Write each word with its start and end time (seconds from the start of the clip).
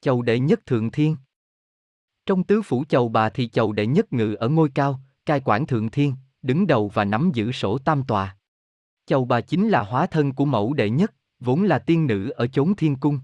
Chầu 0.00 0.22
đệ 0.22 0.38
nhất 0.38 0.66
thượng 0.66 0.90
thiên. 0.90 1.16
Trong 2.26 2.44
tứ 2.44 2.62
phủ 2.62 2.84
chầu 2.88 3.08
bà 3.08 3.28
thì 3.28 3.48
chầu 3.48 3.72
đệ 3.72 3.86
nhất 3.86 4.12
ngự 4.12 4.34
ở 4.34 4.48
ngôi 4.48 4.70
cao, 4.74 5.00
cai 5.26 5.40
quản 5.44 5.66
thượng 5.66 5.90
thiên, 5.90 6.14
đứng 6.42 6.66
đầu 6.66 6.88
và 6.88 7.04
nắm 7.04 7.30
giữ 7.34 7.52
sổ 7.52 7.78
tam 7.78 8.04
tòa. 8.04 8.36
Chầu 9.06 9.24
bà 9.24 9.40
chính 9.40 9.68
là 9.68 9.82
hóa 9.82 10.06
thân 10.06 10.34
của 10.34 10.44
mẫu 10.44 10.72
đệ 10.72 10.90
nhất, 10.90 11.14
vốn 11.40 11.62
là 11.62 11.78
tiên 11.78 12.06
nữ 12.06 12.30
ở 12.30 12.46
chốn 12.46 12.76
thiên 12.76 12.96
cung. 12.96 13.20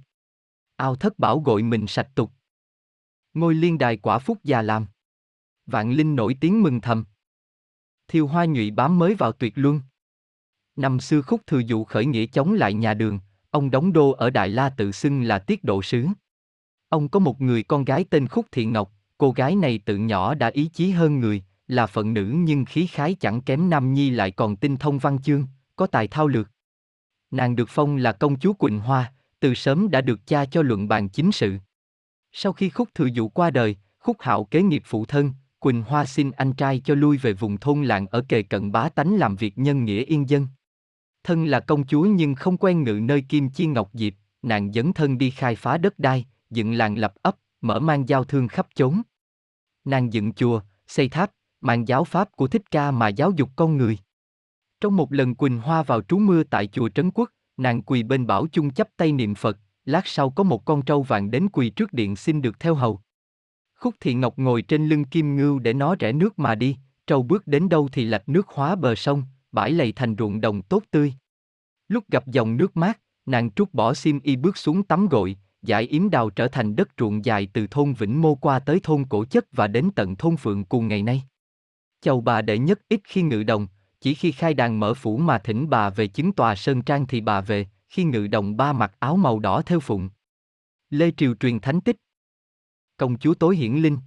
Ao 0.76 0.96
thất 0.96 1.18
bảo 1.18 1.40
gội 1.40 1.62
mình 1.62 1.87
sạch 1.87 2.08
tục. 2.14 2.30
Ngôi 3.35 3.54
liên 3.54 3.79
đài 3.79 3.97
quả 3.97 4.19
phúc 4.19 4.38
già 4.45 4.63
làm. 4.63 4.87
Vạn 5.67 5.93
linh 5.93 6.17
nổi 6.17 6.37
tiếng 6.41 6.63
mừng 6.63 6.81
thầm. 6.81 7.04
Thiêu 8.09 8.27
hoa 8.27 8.45
nhụy 8.45 8.71
bám 8.71 8.99
mới 8.99 9.15
vào 9.15 9.33
tuyệt 9.33 9.53
luân. 9.56 9.81
Năm 10.77 11.01
xưa 11.01 11.22
khúc 11.22 11.47
thừa 11.47 11.59
dụ 11.59 11.85
khởi 11.85 12.06
nghĩa 12.06 12.27
chống 12.27 12.53
lại 12.53 12.75
nhà 12.75 12.95
đường, 12.95 13.19
ông 13.51 13.71
đóng 13.71 13.93
đô 13.93 14.11
ở 14.11 14.31
Đại 14.31 14.49
La 14.49 14.71
tự 14.71 14.93
xưng 14.93 15.22
là 15.22 15.38
tiết 15.38 15.65
độ 15.65 15.83
sứ. 15.83 16.06
Ông 16.95 17.09
có 17.09 17.20
một 17.20 17.41
người 17.41 17.62
con 17.62 17.84
gái 17.84 18.05
tên 18.10 18.29
Khúc 18.29 18.47
Thị 18.52 18.64
Ngọc, 18.64 18.92
cô 19.18 19.30
gái 19.30 19.56
này 19.56 19.80
tự 19.84 19.96
nhỏ 19.96 20.34
đã 20.34 20.48
ý 20.48 20.70
chí 20.73 20.91
hơn 20.91 21.20
người, 21.20 21.42
là 21.68 21.87
phận 21.87 22.14
nữ 22.14 22.34
nhưng 22.38 22.64
khí 22.64 22.87
khái 22.87 23.14
chẳng 23.14 23.41
kém 23.41 23.70
Nam 23.70 23.95
Nhi 23.95 24.10
lại 24.10 24.30
còn 24.30 24.56
tinh 24.56 24.77
thông 24.77 24.98
văn 24.98 25.18
chương, 25.23 25.46
có 25.77 25.87
tài 25.87 26.09
thao 26.09 26.27
lược. 26.27 26.51
Nàng 27.30 27.56
được 27.56 27.68
phong 27.68 27.96
là 27.96 28.12
công 28.12 28.38
chúa 28.38 28.52
Quỳnh 28.52 28.80
Hoa, 28.80 29.12
từ 29.41 29.54
sớm 29.54 29.91
đã 29.91 30.01
được 30.01 30.27
cha 30.27 30.45
cho 30.45 30.62
luận 30.62 30.88
bàn 30.88 31.09
chính 31.09 31.32
sự. 31.32 31.56
Sau 32.32 32.52
khi 32.52 32.70
Khúc 32.70 32.88
Thừa 32.95 33.06
Dụ 33.06 33.29
qua 33.29 33.51
đời, 33.51 33.76
Khúc 33.98 34.16
Hạo 34.20 34.45
kế 34.45 34.62
nghiệp 34.62 34.82
phụ 34.87 35.04
thân, 35.04 35.32
Quỳnh 35.59 35.82
Hoa 35.82 36.04
xin 36.04 36.30
anh 36.30 36.52
trai 36.52 36.80
cho 36.84 36.95
lui 36.95 37.16
về 37.16 37.32
vùng 37.32 37.56
thôn 37.56 37.84
làng 37.84 38.06
ở 38.06 38.24
kề 38.29 38.42
cận 38.42 38.73
bá 38.73 38.88
tánh 38.88 39.16
làm 39.16 39.37
việc 39.37 39.59
nhân 39.59 39.84
nghĩa 39.84 40.04
yên 40.04 40.29
dân. 40.29 40.48
Thân 41.24 41.45
là 41.45 41.60
công 41.60 41.87
chúa 41.87 42.02
nhưng 42.02 42.34
không 42.34 42.56
quen 42.56 42.82
ngự 42.82 43.01
nơi 43.02 43.20
Kim 43.29 43.51
Chi 43.51 43.66
Ngọc 43.66 43.90
Diệp, 43.92 44.12
nàng 44.42 44.73
dấn 44.73 44.92
thân 44.92 45.18
đi 45.18 45.30
khai 45.30 45.56
phá 45.56 45.79
đất 45.79 45.98
đai, 45.98 46.24
dựng 46.54 46.72
làng 46.72 46.98
lập 46.98 47.14
ấp, 47.22 47.36
mở 47.60 47.80
mang 47.80 48.08
giao 48.08 48.24
thương 48.24 48.48
khắp 48.48 48.66
chốn. 48.74 49.02
Nàng 49.84 50.12
dựng 50.12 50.32
chùa, 50.32 50.60
xây 50.87 51.09
tháp, 51.09 51.30
mang 51.60 51.88
giáo 51.88 52.04
pháp 52.04 52.32
của 52.32 52.46
Thích 52.46 52.70
Ca 52.70 52.90
mà 52.90 53.09
giáo 53.09 53.30
dục 53.37 53.51
con 53.56 53.76
người. 53.76 53.98
Trong 54.80 54.96
một 54.96 55.12
lần 55.12 55.34
Quỳnh 55.34 55.60
Hoa 55.60 55.82
vào 55.82 56.02
trú 56.02 56.18
mưa 56.18 56.42
tại 56.45 56.66
chùa 56.66 56.88
Trấn 56.88 57.10
Quốc, 57.10 57.30
nàng 57.56 57.82
quỳ 57.82 58.02
bên 58.02 58.26
bảo 58.26 58.46
chung 58.46 58.70
chấp 58.70 58.88
tay 58.96 59.12
niệm 59.12 59.34
Phật, 59.34 59.59
lát 59.84 60.06
sau 60.06 60.30
có 60.30 60.45
một 60.45 60.64
con 60.64 60.82
trâu 60.82 61.02
vàng 61.02 61.30
đến 61.30 61.48
quỳ 61.52 61.70
trước 61.70 61.92
điện 61.92 62.16
xin 62.16 62.42
được 62.42 62.60
theo 62.60 62.74
hầu. 62.74 63.01
Khúc 63.74 63.95
Thị 64.01 64.14
Ngọc 64.14 64.39
ngồi 64.39 64.62
trên 64.62 64.89
lưng 64.89 65.05
kim 65.05 65.36
ngưu 65.36 65.59
để 65.59 65.73
nó 65.73 65.95
rẽ 65.98 66.12
nước 66.12 66.39
mà 66.39 66.55
đi, 66.55 66.77
trâu 67.07 67.23
bước 67.23 67.47
đến 67.47 67.69
đâu 67.69 67.89
thì 67.92 68.05
lạch 68.05 68.29
nước 68.29 68.48
hóa 68.48 68.77
bờ 68.77 68.95
sông, 68.95 69.23
bãi 69.53 69.70
lầy 69.70 69.92
thành 69.92 70.17
ruộng 70.19 70.41
đồng 70.41 70.62
tốt 70.62 70.83
tươi. 70.91 71.14
Lúc 71.89 72.05
gặp 72.11 72.27
dòng 72.27 72.57
nước 72.57 72.77
mát, 72.77 73.01
nàng 73.27 73.51
trút 73.51 73.75
bỏ 73.75 73.95
xiêm 73.95 74.20
y 74.20 74.36
bước 74.36 74.57
xuống 74.57 74.83
tắm 74.83 75.09
gội, 75.09 75.36
giải 75.65 75.83
yếm 75.83 76.11
đào 76.11 76.31
trở 76.31 76.48
thành 76.48 76.77
đất 76.77 76.89
ruộng 76.98 77.25
dài 77.25 77.48
từ 77.53 77.67
thôn 77.67 77.93
Vĩnh 77.93 78.23
Mô 78.23 78.34
qua 78.34 78.59
tới 78.59 78.81
thôn 78.83 79.05
Cổ 79.09 79.25
Chất 79.25 79.45
và 79.53 79.67
đến 79.67 79.91
tận 79.97 80.17
thôn 80.17 80.37
Phượng 80.37 80.65
cùng 80.65 80.89
ngày 80.89 81.03
nay. 81.03 81.23
Chầu 82.01 82.20
bà 82.20 82.43
đệ 82.43 82.59
nhất 82.59 82.81
ít 82.89 83.01
khi 83.05 83.23
ngự 83.23 83.43
đồng, 83.43 83.67
chỉ 84.01 84.15
khi 84.15 84.33
khai 84.33 84.55
đàn 84.55 84.81
mở 84.81 84.95
phủ 84.95 85.17
mà 85.17 85.39
thỉnh 85.39 85.70
bà 85.70 85.91
về 85.91 86.07
chứng 86.07 86.33
tòa 86.33 86.55
sơn 86.55 86.83
trang 86.83 87.07
thì 87.07 87.20
bà 87.20 87.41
về, 87.41 87.67
khi 87.89 88.05
ngự 88.05 88.27
đồng 88.27 88.57
ba 88.57 88.73
mặc 88.73 88.97
áo 88.98 89.17
màu 89.17 89.39
đỏ 89.39 89.62
theo 89.67 89.81
phụng. 89.81 90.09
Lê 90.91 91.11
Triều 91.17 91.35
truyền 91.35 91.61
thánh 91.61 91.81
tích. 91.81 91.97
Công 92.97 93.19
chúa 93.19 93.35
tối 93.35 93.57
hiển 93.57 93.75
linh. 93.75 93.98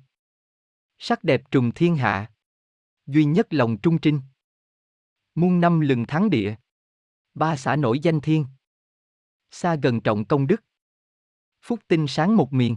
Sắc 0.98 1.24
đẹp 1.24 1.52
trùng 1.52 1.72
thiên 1.72 1.96
hạ. 1.96 2.32
Duy 3.06 3.26
nhất 3.26 3.54
lòng 3.54 3.78
trung 3.78 3.98
trinh. 3.98 4.22
Muôn 5.36 5.62
năm 5.62 5.80
lừng 5.80 6.06
thắng 6.06 6.30
địa. 6.30 6.56
Ba 7.34 7.56
xã 7.56 7.76
nổi 7.76 8.00
danh 8.00 8.22
thiên. 8.22 8.46
Xa 9.52 9.76
gần 9.76 10.02
trọng 10.02 10.26
công 10.26 10.48
đức. 10.48 10.64
Phúc 11.68 11.80
tinh 11.88 12.08
sáng 12.08 12.36
một 12.36 12.54
miền. 12.54 12.76